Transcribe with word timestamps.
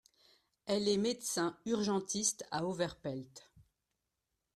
Elle 0.65 0.87
est 0.87 0.97
médecin 0.97 1.55
urgentiste 1.67 2.43
à 2.49 2.65
Overpelt. 2.65 3.51